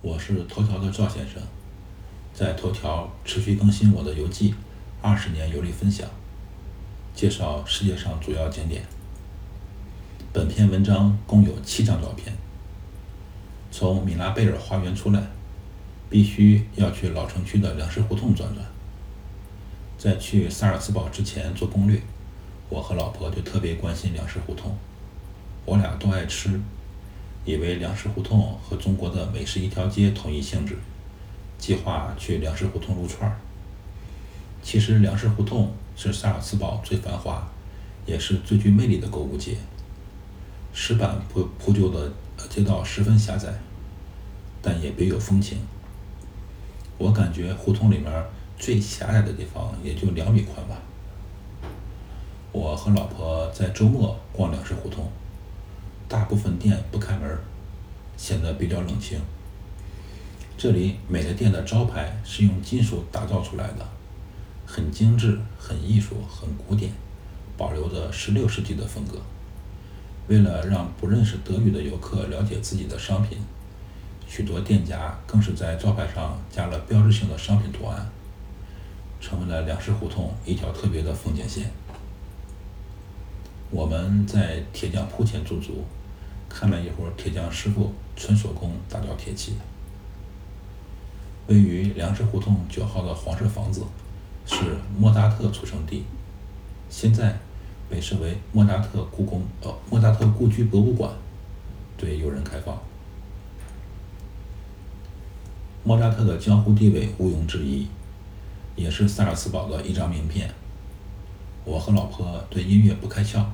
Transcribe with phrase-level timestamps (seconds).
[0.00, 1.42] 我是头条的赵先生，
[2.32, 4.52] 在头条持续更新我的游记
[5.02, 6.06] 《二十年游历分享》，
[7.16, 8.84] 介绍世界上主要景点。
[10.32, 12.32] 本篇文章共有七张照片。
[13.72, 15.20] 从米拉贝尔花园出来，
[16.08, 18.64] 必须要去老城区的粮食胡同转转。
[19.98, 22.00] 在去萨尔茨堡之前做攻略，
[22.68, 24.76] 我和老婆就特别关心粮食胡同。
[25.64, 26.60] 我俩都爱吃，
[27.48, 30.76] 以为粮食胡同和中国的美食一条街同一性质，
[31.56, 33.38] 计划去粮食胡同撸串儿。
[34.62, 37.48] 其实粮食胡同是萨尔茨堡最繁华，
[38.04, 39.56] 也是最具魅力的购物街。
[40.74, 42.12] 石板铺铺就的
[42.50, 43.48] 街道十分狭窄，
[44.60, 45.56] 但也别有风情。
[46.98, 48.12] 我感觉胡同里面
[48.58, 50.76] 最狭窄的地方也就两米宽吧。
[52.52, 55.10] 我和老婆在周末逛粮食胡同。
[56.08, 57.38] 大部分店不开门，
[58.16, 59.20] 显得比较冷清。
[60.56, 63.86] 这里每个店的招牌是用金属打造出来的，
[64.64, 66.90] 很精致、很艺术、很古典，
[67.58, 69.18] 保留着16世纪的风格。
[70.28, 73.38] 为了让不认识德语的游客了解自己的商品，
[74.26, 78.10] 许多店家更是在招牌上加了标志性的商品图案，
[79.20, 81.70] 成为了粮食胡同一条特别的风景线。
[83.70, 85.84] 我们在铁匠铺前驻足。
[86.48, 89.52] 看了一会儿铁匠师傅纯手工打造铁器。
[91.46, 93.82] 位于粮食胡同九号的黄色房子
[94.46, 96.04] 是莫扎特出生地，
[96.88, 97.38] 现在
[97.90, 101.12] 被设为莫扎特故宫呃莫扎特故居博物馆，
[101.98, 102.80] 对游人开放。
[105.84, 107.86] 莫扎特的江湖地位毋庸置疑，
[108.74, 110.50] 也是萨尔茨堡的一张名片。
[111.68, 113.44] 我和老婆对音乐不开窍，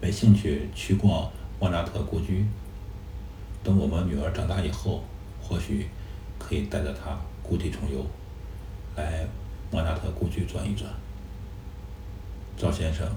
[0.00, 1.28] 没兴趣去逛。
[1.58, 2.46] 莫扎特故居。
[3.64, 5.02] 等我们女儿长大以后，
[5.40, 5.88] 或许
[6.38, 8.06] 可以带着她故地重游，
[8.94, 9.26] 来
[9.72, 10.88] 莫扎特故居转一转。
[12.56, 13.08] 赵先生，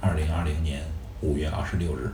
[0.00, 0.82] 二零二零年
[1.20, 2.10] 五月二十六日。